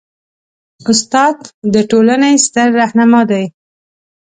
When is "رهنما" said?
2.79-3.21